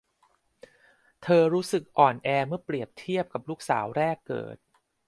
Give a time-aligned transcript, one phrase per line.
[1.23, 4.57] เธอรู้สึกอ่อนแอเมื่อเปรียบเทียบกับลูกสาวแรกเกิด